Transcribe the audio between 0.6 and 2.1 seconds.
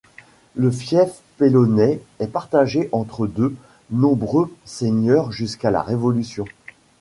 fief peillonais